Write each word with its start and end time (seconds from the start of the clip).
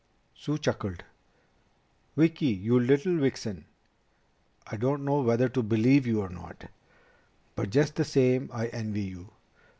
Sue 0.33 0.57
chuckled. 0.57 1.03
"Vicki, 2.17 2.47
you 2.47 2.79
little 2.79 3.19
vixen, 3.19 3.65
I 4.65 4.75
don't 4.75 5.05
know 5.05 5.21
whether 5.21 5.47
to 5.49 5.61
believe 5.61 6.07
you 6.07 6.21
or 6.21 6.29
not. 6.29 6.71
But 7.55 7.69
just 7.69 7.97
the 7.97 8.03
same 8.03 8.49
I 8.51 8.69
envy 8.69 9.03
you. 9.03 9.29